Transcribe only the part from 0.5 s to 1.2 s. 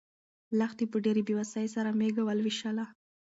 لښتې په